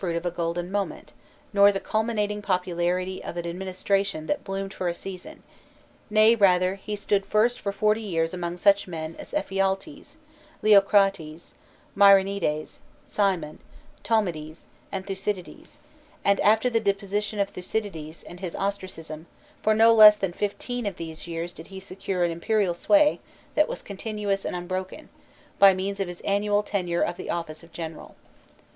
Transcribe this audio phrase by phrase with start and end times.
[0.01, 1.13] 52 1603
[1.53, 5.43] PERICLES the culminating popularity of an administration that bloomed but for a season;
[6.09, 10.15] nay rather he stood first for forty_yearsL_among such men as Ephialtes,
[10.63, 11.53] Leocrates,
[11.95, 13.59] Myronides, Cimon,
[14.03, 15.77] Tolmides, and Thucy dides,
[16.25, 19.27] and after the deposition of Thucydides and his ostracism,
[19.61, 23.19] for no less than fifteen of these years did he secure an imperial sway
[23.53, 25.09] that was continuous and unbroken,
[25.59, 28.15] by means of his annual tenure of the office of general.